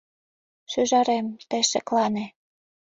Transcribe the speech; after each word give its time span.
Шӱжарем, 0.71 1.27
тый 1.49 1.63
шеклане. 1.71 2.25